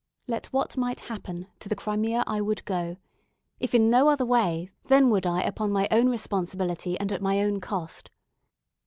Let 0.25 0.47
what 0.47 0.77
might 0.77 1.01
happen, 1.01 1.45
to 1.59 1.69
the 1.69 1.75
Crimea 1.75 2.23
I 2.25 2.41
would 2.41 2.65
go. 2.65 2.97
If 3.59 3.75
in 3.75 3.87
no 3.87 4.09
other 4.09 4.25
way, 4.25 4.71
then 4.85 5.11
would 5.11 5.27
I 5.27 5.41
upon 5.43 5.71
my 5.71 5.87
own 5.91 6.09
responsibility 6.09 6.99
and 6.99 7.11
at 7.11 7.21
my 7.21 7.39
own 7.43 7.59
cost. 7.59 8.09